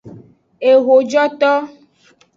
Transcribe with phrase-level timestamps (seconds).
[0.71, 1.51] Ehojoto.